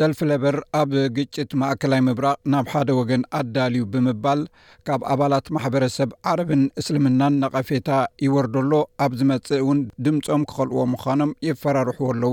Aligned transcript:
ሰልፍ 0.00 0.20
ሌበር 0.30 0.56
ኣብ 0.80 0.90
ግጭት 1.16 1.50
ማእከላይ 1.60 2.00
ምብራቕ 2.06 2.36
ናብ 2.52 2.66
ሓደ 2.72 2.90
ወገን 2.98 3.22
ኣዳልዩ 3.38 3.82
ብምባል 3.92 4.40
ካብ 4.86 5.00
ኣባላት 5.12 5.46
ማሕበረሰብ 5.54 6.10
ዓረብን 6.30 6.62
እስልምናን 6.82 7.34
ነቐፌታ 7.42 7.88
ይወርዶሎ 8.26 8.72
ኣብ 9.06 9.12
ዝመጽእ 9.22 9.60
እውን 9.64 9.80
ድምፆም 10.06 10.44
ክኸልእዎ 10.52 10.84
ምዃኖም 10.94 11.32
የፈራርሑዎ 11.48 12.08
ኣለዉ 12.14 12.32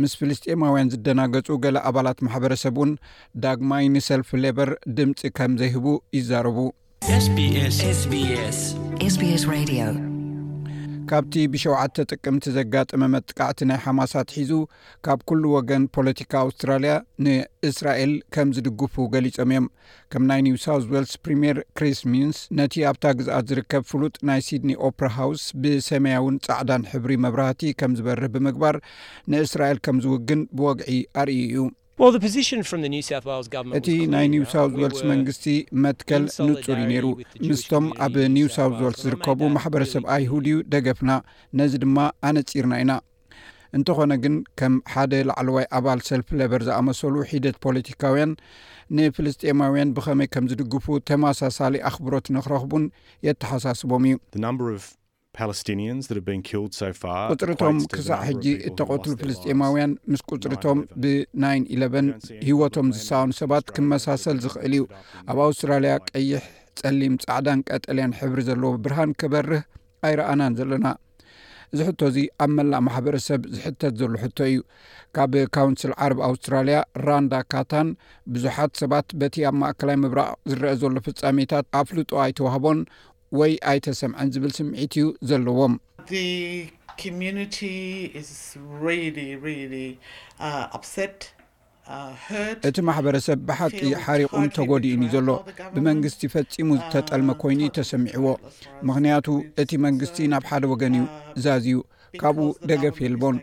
ምስ 0.00 0.14
ፊልስጢማውያን 0.22 0.92
ዝደናገጹ 0.96 1.46
ገለ 1.66 1.76
ኣባላት 1.92 2.18
ማሕበረሰብ 2.28 2.74
እውን 2.82 2.92
ዳግማይ 3.46 3.86
ኒሰልፊ 3.96 4.32
ሌበር 4.46 4.72
ድምፂ 4.98 5.20
ከም 5.38 5.54
ዘይህቡ 5.62 5.86
ይዛረቡ 6.18 6.58
ስስስስ 7.28 7.80
ስስ 9.16 10.06
ካብቲ 11.10 11.34
ብ7ተ 11.52 11.96
ጥቅምቲ 12.12 12.44
ዘጋጥመ 12.56 13.00
መጥቃዕቲ 13.14 13.58
ናይ 13.70 13.78
ሓማሳት 13.84 14.32
ሒዙ 14.36 14.50
ካብ 15.06 15.20
ኩሉ 15.28 15.42
ወገን 15.56 15.82
ፖለቲካ 15.96 16.32
ኣውስትራልያ 16.46 16.92
ንእስራኤል 17.24 18.12
ከም 18.36 18.48
ዝድግፉ 18.56 18.94
ገሊፆም 19.14 19.50
እዮም 19.54 19.66
ከም 20.14 20.22
ናይ 20.30 20.40
ኒውሳውት 20.48 20.84
ልስ 20.96 21.14
ፕሪምር 21.24 21.58
ክሪስሚንስ 21.80 22.38
ነቲ 22.58 22.74
ኣብታ 22.90 23.04
ግዝኣት 23.20 23.48
ዝርከብ 23.52 23.84
ፍሉጥ 23.92 24.14
ናይ 24.30 24.42
ሲድኒ 24.48 24.72
ኦፕራ 24.90 25.08
ሃውስ 25.18 25.44
ብሰሜያውን 25.64 26.36
ፃዕዳን 26.48 26.84
ሕብሪ 26.92 27.12
መብራህቲ 27.26 27.62
ከም 27.82 27.94
ዝበርህ 28.00 28.30
ብምግባር 28.36 28.78
ንእስራኤል 29.32 29.80
ከም 29.88 29.98
ዝውግን 30.06 30.42
ብወግዒ 30.58 30.90
አርእዩ 31.22 31.44
እዩ 31.48 31.64
እቲ 33.76 33.88
ናይ 34.12 34.26
ኒውሳውት 34.34 34.74
ወልስ 34.82 35.00
መንግስቲ 35.10 35.44
መትከል 35.84 36.22
ንፁር 36.48 36.76
ዩ 36.80 36.84
ነይሩ 36.90 37.06
ምስቶም 37.48 37.86
ኣብ 38.04 38.14
ኒውሳው 38.34 38.68
ወልስ 38.84 39.00
ዝርከቡ 39.06 39.40
ማሕበረሰብ 39.56 40.04
ኣይሁድ 40.16 40.46
ደገፍና 40.74 41.10
ነዚ 41.60 41.72
ድማ 41.84 41.98
ኣነፂርና 42.28 42.74
ኢና 42.82 42.92
እንተኾነ 43.78 44.12
ግን 44.26 44.36
ከም 44.60 44.74
ሓደ 44.92 45.12
ላዕለዋይ 45.30 45.66
ኣባል 45.78 46.02
ሰልፊ 46.10 46.28
ለበር 46.42 46.62
ዝኣመሰሉ 46.68 47.14
ሒደት 47.32 47.56
ፖለቲካውያን 47.66 48.32
ንፍልስጠማውያን 48.98 49.92
ብኸመይ 49.98 50.30
ከም 50.36 50.46
ዝድግፉ 50.52 50.86
ተመሳሳሊ 51.10 51.74
ኣኽብሮት 51.90 52.28
ንኽረኽቡን 52.36 52.86
የተሓሳስቦም 53.28 54.06
እዩ 54.12 54.16
ቁፅሪቶም 55.36 57.78
ክሳዕ 57.94 58.20
ሕጂ 58.28 58.44
እተቐትሉ 58.68 59.12
ፍልስጢማውያን 59.22 59.92
ምስ 60.12 60.20
ቁፅሪቶም 60.34 60.78
ብና 61.02 61.42
11 61.78 62.30
ሂወቶም 62.48 62.86
ዝሰበኑ 62.96 63.30
ሰባት 63.40 63.64
ክመሳሰል 63.76 64.36
ዝኽእል 64.44 64.72
እዩ 64.76 64.82
ኣብ 65.30 65.38
ኣውስትራልያ 65.48 65.92
ቀይሕ 66.10 66.42
ፀሊም 66.80 67.14
ፃዕዳን 67.24 67.60
ቀጠልያን 67.70 68.12
ሕብሪ 68.20 68.38
ዘለዎ 68.48 68.70
ብርሃን 68.86 69.10
ክበርህ 69.22 69.62
ኣይረኣናን 70.08 70.52
ዘለና 70.60 70.86
እዚ 71.74 71.80
ሕቶ 71.88 72.00
እዚ 72.10 72.18
ኣብ 72.42 72.50
መላእ 72.58 72.80
ማሕበረሰብ 72.86 73.40
ዝሕተት 73.54 73.92
ዘሎ 74.00 74.12
ሕቶ 74.24 74.38
እዩ 74.50 74.56
ካብ 75.16 75.32
ካውንስል 75.56 75.92
ዓርብ 76.04 76.18
ኣውስትራልያ 76.28 76.76
ራንዳ 77.06 77.32
ካታን 77.52 77.88
ብዙሓት 78.34 78.72
ሰባት 78.82 79.06
በቲ 79.22 79.36
ኣብ 79.48 79.54
ማእከላይ 79.62 79.96
ምብራቅ 80.04 80.30
ዝረአ 80.52 80.72
ዘሎ 80.82 80.94
ፍፃሜታት 81.06 81.66
ኣብ 81.80 81.86
ፍልጦ 81.90 82.10
ኣይተዋህቦን 82.24 82.78
ወይ 83.36 83.52
ኣይተሰምዐን 83.70 84.28
ዝብል 84.34 84.52
ስምዒት 84.58 84.92
እዩ 85.00 85.04
ዘለዎምእቲ 85.28 86.10
uh, 91.90 92.68
uh, 92.68 92.84
ማሕበረሰብ 92.88 93.38
ብሓቂ 93.50 93.78
ሓሪቑን 94.06 94.48
ተጎዲኡንዩ 94.56 95.06
ዘሎ 95.14 95.28
ብመንግስቲ 95.74 96.20
ፈፂሙ 96.34 96.68
ዝተጠልመ 96.82 97.30
ኮይኑዩ 97.42 97.68
uh, 97.70 97.74
ተሰሚዑዎ 97.78 98.32
ምክንያቱ 98.90 99.26
እቲ 99.64 99.70
መንግስቲ 99.86 100.18
ናብ 100.34 100.44
ሓደ 100.52 100.64
ወገን 100.72 100.96
እዩ 101.00 101.04
ዛዝዩ 101.46 101.76
ካብኡ 102.22 102.46
ደገፍ 102.72 102.98
የልቦን 103.06 103.38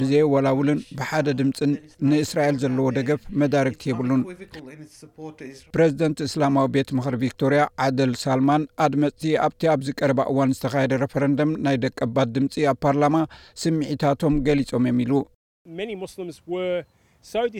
ብዘየ 0.00 0.20
ወላውልን 0.34 0.78
ብሓደ 0.98 1.26
ድምፂን 1.38 1.72
ንእስራኤል 2.10 2.56
ዘለዎ 2.62 2.86
ደገፍ 2.98 3.20
መዳርግቲ 3.40 3.82
የብሉን 3.90 4.22
ፕረዚደንት 5.74 6.18
እስላማዊ 6.26 6.66
ቤት 6.76 6.88
ምክሪ 6.98 7.16
ቪክቶርያ 7.24 7.62
ዓደል 7.86 8.12
ሳልማን 8.22 8.64
ኣድመፅቲ 8.86 9.22
ኣብቲ 9.46 9.62
ኣብዚ 9.74 9.88
ቀረባ 10.00 10.20
እዋን 10.32 10.54
ዝተኻየደ 10.58 10.98
ረፈረንደም 11.04 11.52
ናይ 11.66 11.78
ደቀባት 11.84 12.30
ድምፂ 12.38 12.54
ኣብ 12.72 12.78
ፓርላማ 12.86 13.16
ስምዒታቶም 13.64 14.36
ገሊፆም 14.48 14.88
ዮም 14.90 15.00
ኢሉ 15.06 15.12
ብዙሓት 17.26 17.54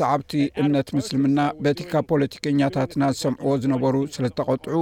ሰዓብቲ 0.00 0.32
እምነት 0.62 0.88
ምስልምና 0.96 1.38
በቲ 1.64 1.78
ካብ 1.92 2.04
ፖለቲከኛታትና 2.12 3.02
ዝሰምዕዎ 3.16 3.52
ዝነበሩ 3.62 3.94
ስለ 4.14 4.24
ዝተቐጥዑ 4.30 4.76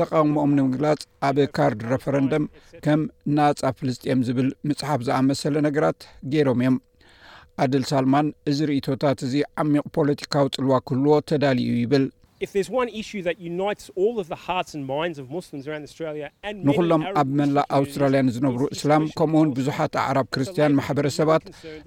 ተቃውሞኦም 0.00 0.52
ንምግላጽ 0.58 1.00
ኣብ 1.28 1.36
ካርድ 1.56 1.80
ረፈረንደም 1.92 2.44
ከም 2.84 3.00
ናፃ 3.38 3.62
ፍልስጥኤም 3.80 4.20
ዝብል 4.28 4.48
ምፅሓፍ 4.68 5.00
ዝኣመሰለ 5.08 5.54
ነገራት 5.68 5.98
ገይሮም 6.34 6.60
እዮም 6.64 6.76
ኣድል 7.62 7.84
ሳልማን 7.90 8.26
እዚ 8.52 8.58
ርእቶታት 8.72 9.18
እዚ 9.28 9.34
ዓሚቕ 9.64 9.84
ፖለቲካዊ 9.98 10.46
ፅልዋ 10.58 10.74
ኩህልዎ 10.88 11.16
ተዳሊዩ 11.32 11.72
ይብል 11.82 12.04
ንኹሎም 16.66 17.02
ኣብ 17.20 17.28
መላእ 17.40 17.66
ኣውስትራልያን 17.78 18.30
ዝነብሩ 18.36 18.62
እስላም 18.76 19.04
ከምኡውን 19.18 19.50
ብዙሓት 19.58 19.92
ኣዕራብ 20.04 20.26
ክርስትያን 20.34 20.76
ማሕበረሰባት 20.78 21.44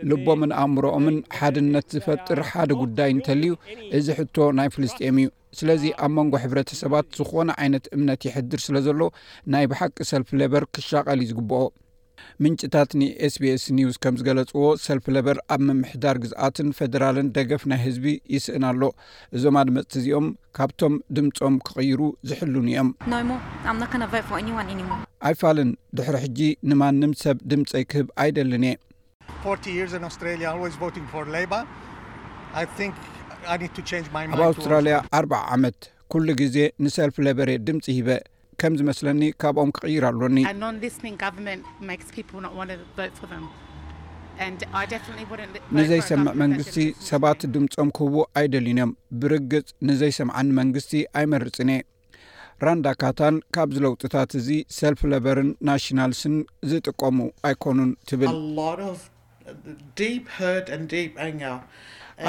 ልቦምን 0.10 0.52
ኣእምሮኦምን 0.62 1.18
ሓድነት 1.38 1.88
ዝፈጥር 1.96 2.42
ሓደ 2.52 2.70
ጉዳይ 2.84 3.12
እንተልዩ 3.18 3.52
እዚ 4.00 4.08
ሕቶ 4.20 4.38
ናይ 4.60 4.70
ፍልስጥኤም 4.76 5.18
እዩ 5.24 5.30
ስለዚ 5.60 5.84
uh, 5.92 5.98
ኣብ 6.06 6.12
መንጎ 6.16 6.34
ሕብረተሰባት 6.44 7.06
ዝኾነ 7.18 7.50
ዓይነት 7.64 7.86
እምነት 7.96 8.22
ይሕድር 8.28 8.60
ስለ 8.68 8.78
ዘሎ 8.88 9.02
ናይ 9.56 9.66
ብሓቂ 9.72 9.98
ሰልፍሌበር 10.12 10.64
ክሻቐል 10.76 11.20
ዝግብኦ 11.32 11.62
ምንጭታት 12.44 12.90
ን 13.00 13.02
ኤስቤስ 13.28 13.64
ኒውስ 13.78 13.98
ከም 14.04 14.14
ዝገለጽዎ 14.20 14.64
ሰልፍ 14.86 15.06
ለበር 15.16 15.38
ኣብ 15.56 15.62
ምምሕዳር 15.68 16.18
ግዝኣትን 16.24 16.70
ፈደራልን 16.78 17.28
ደገፍ 17.38 17.64
ናይ 17.72 17.80
ህዝቢ 17.86 18.06
ይስእና 18.36 18.64
ኣሎ 18.74 18.82
እዞም 19.38 19.56
ኣድመፅቲ 19.62 19.94
እዚኦም 20.02 20.28
ካብቶም 20.60 20.96
ድምፆም 21.18 21.56
ክቕይሩ 21.68 22.02
ዝሕልን 22.30 22.68
እዮም 22.74 22.90
ኣይ 25.30 25.36
ፋልን 25.42 25.72
ድሕሪ 25.98 26.16
ሕጂ 26.26 26.40
ንማንም 26.70 27.12
ሰብ 27.24 27.38
ድምፀይ 27.54 27.84
ክህብ 27.94 28.08
ኣይደልን 28.24 28.64
እየኣብ 28.68 29.48
ኣውትራልያ 34.50 34.96
ኣርባ 35.18 35.34
ዓመት 35.56 35.78
ኩሉ 36.14 36.28
ግዜ 36.40 36.58
ንሰልፍ 36.84 37.16
ለበርየ 37.26 37.58
ድምፂ 37.68 37.84
ሂበ 37.98 38.08
ከም 38.66 38.78
ዝመስለኒ 38.80 39.22
ካብኦም 39.42 39.72
ክቅይር 39.78 40.04
ኣሎኒ 40.10 40.38
ንዘይሰምዕ 45.80 46.32
መንግስቲ 46.44 46.78
ሰባት 47.10 47.42
ድምፆም 47.56 47.90
ክህቡ 47.98 48.16
ኣይደሊንዮም 48.42 48.92
ብርግፅ 49.22 49.68
ንዘይሰምዓኒ 49.90 50.48
መንግስቲ 50.62 50.94
ኣይመርፅን 51.22 51.70
እየ 51.76 51.84
ራንዳ 52.66 52.88
ካታን 53.04 53.38
ካብዚለውጥታት 53.58 54.34
እዚ 54.40 54.50
ሰልፍ 54.80 55.02
ለበርን 55.12 55.52
ናሽናልስን 55.70 56.36
ዝጥቀሙ 56.72 57.18
ኣይኮኑን 57.50 57.92
ትብል 58.12 58.34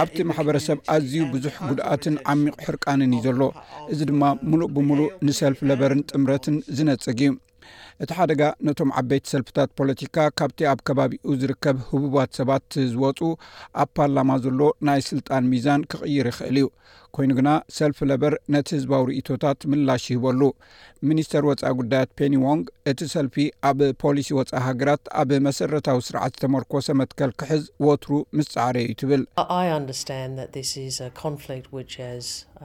ኣብቲ 0.03 0.17
ማሕበረሰብ 0.29 0.79
ኣዝዩ 0.95 1.17
ብዙሕ 1.35 1.55
ጉድኣትን 1.69 2.15
ዓሚቕ 2.33 2.55
ሕርቃንን 2.67 3.13
እዩ 3.19 3.23
ዘሎ 3.27 3.43
እዚ 3.95 4.01
ድማ 4.11 4.23
ሙሉእ 4.51 4.71
ብምሉእ 4.77 5.11
ንሰልፊ 5.27 5.59
ለበርን 5.71 6.01
ጥምረትን 6.11 6.57
ዝነጽግ 6.77 7.21
እዩ 7.27 7.31
እቲ 8.05 8.11
ሓደጋ 8.19 8.43
ነቶም 8.67 8.91
ዓበይቲ 9.01 9.25
ሰልፍታት 9.35 9.71
ፖለቲካ 9.81 10.17
ካብቲ 10.39 10.59
ኣብ 10.73 10.79
ከባቢኡ 10.89 11.25
ዝርከብ 11.43 11.77
ህቡባት 11.91 12.31
ሰባት 12.39 12.69
ዝወፁ 12.93 13.21
ኣብ 13.83 13.89
ፓርላማ 13.99 14.31
ዘሎ 14.45 14.61
ናይ 14.89 15.01
ስልጣን 15.11 15.43
ሚዛን 15.53 15.81
ክቕይር 15.93 16.27
ይኽእል 16.33 16.57
እዩ 16.63 16.67
ኮይኑ 17.17 17.31
ግና 17.39 17.49
ሰልፊ 17.77 17.99
ለበር 18.11 18.35
ነቲ 18.55 18.69
ህዝባዊ 18.77 19.03
ርእቶታት 19.11 19.59
ምላሽ 19.73 20.03
ይህበሉ 20.13 20.41
ሚኒስተር 21.09 21.43
ወፃኢ 21.51 21.71
ጉዳያት 21.79 22.11
ፔኒ 22.19 22.35
ዎንግ 22.45 22.65
እቲ 22.91 23.01
ሰልፊ 23.15 23.37
ኣብ 23.69 23.79
ፖሊሲ 24.03 24.29
ወፃኢ 24.39 24.59
ሃገራት 24.67 25.03
ኣብ 25.21 25.31
መሰረታዊ 25.47 25.97
ስርዓት 26.09 26.33
ዝተመርኮ 26.37 26.73
ሰመትከል 26.89 27.31
ክሕዝ 27.43 27.63
ወትሩ 27.87 28.11
ምስ 28.39 28.47
ፃዕረ 28.57 28.77
እዩ 28.87 28.93
ትብል 29.01 29.23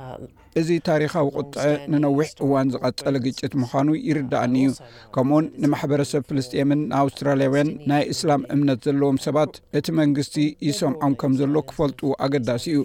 uh, 0.01 0.17
እዚ 0.59 0.67
ታሪካዊ 0.89 1.25
ቁጥዐ 1.39 1.61
ንነዊሕ 1.93 2.27
እዋን 2.45 2.67
ዝቐፀለ 2.73 3.15
ግጭት 3.25 3.53
ምዃኑ 3.61 3.87
ይርዳአኒ 4.07 4.53
እዩ 4.67 4.71
ከምኡውን 5.15 5.45
ንማሕበረሰብ 5.63 6.21
ፍልስጤኤምን 6.29 6.81
ንኣውስትራልያውያን 6.89 7.69
ናይ 7.91 8.03
እስላም 8.13 8.41
እምነት 8.55 8.79
ዘለዎም 8.88 9.17
ሰባት 9.25 9.53
እቲ 9.79 9.88
መንግስቲ 10.01 10.38
ይሰምዖም 10.67 11.13
ከም 11.23 11.33
ዘሎ 11.41 11.55
ክፈልጡ 11.71 11.99
ኣገዳሲ 12.27 12.65
እዩ 12.73 12.81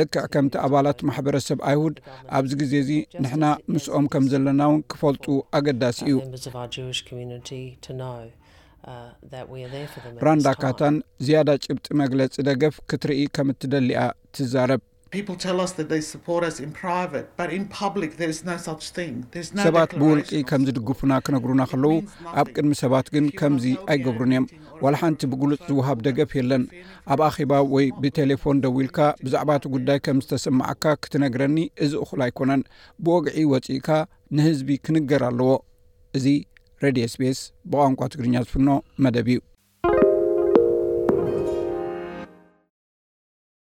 ልክዕ 0.00 0.24
ከምቲ 0.34 0.54
ኣባላት 0.66 0.98
ማሕበረሰብ 1.10 1.58
ኣይሁድ 1.70 1.96
ኣብዚ 2.38 2.52
ግዜ 2.62 2.74
እዚ 2.84 2.92
ንሕና 3.24 3.44
ምስኦም 3.74 4.06
ከም 4.14 4.26
ዘለና 4.32 4.62
ውን 4.72 4.82
ክፈልጡ 4.94 5.26
ኣገዳሲ 5.58 6.00
እዩ 6.10 6.18
ራንዳ 10.26 10.48
ካታን 10.62 10.94
ዝያዳ 11.26 11.48
ጭብጢ 11.64 11.86
መግለፂ 12.02 12.34
ደገፍ 12.48 12.74
ክትርኢ 12.90 13.18
ከም 13.36 13.48
እትደሊያ 13.52 13.98
ትዛረብ 14.36 14.82
ሰባት 19.66 19.92
ብውልቂ 20.00 20.30
ከም 20.50 20.62
ዝድግፉና 20.66 21.12
ክነግሩና 21.26 21.62
ከለዉ 21.70 21.92
ኣብ 22.40 22.48
ቅድሚ 22.56 22.72
ሰባት 22.82 23.06
ግን 23.14 23.26
ከምዚ 23.38 23.64
ኣይገብሩን 23.92 24.32
እዮም 24.34 24.46
ዋላ 24.84 24.94
ሓንቲ 25.02 25.22
ብግሉፅ 25.32 25.62
ዝውሃብ 25.70 25.98
ደገፍ 26.06 26.32
የለን 26.40 26.64
ኣብ 27.14 27.20
ኣኼባ 27.28 27.52
ወይ 27.74 27.86
ብቴሌፎን 28.02 28.60
ደዊ 28.66 28.76
ኢልካ 28.86 28.98
ብዛዕባ 29.24 29.50
እቲ 29.60 29.64
ጉዳይ 29.76 29.98
ከም 30.06 30.20
ዝተስማዓካ 30.26 30.84
ክትነግረኒ 31.02 31.56
እዚ 31.86 31.92
እኹል 32.04 32.22
ኣይኮነን 32.28 32.62
ብወግዒ 33.06 33.38
ወፂእካ 33.52 33.88
ንህዝቢ 34.38 34.70
ክንገር 34.86 35.24
ኣለዎ 35.30 35.52
እዚ 36.18 36.26
ሬድዮ 36.86 37.06
ስፔስ 37.16 37.38
ብቋንቋ 37.70 38.00
ትግርኛ 38.14 38.34
ዝፍኖ 38.46 38.70
መደብ 39.06 39.30
እዩ 39.34 39.40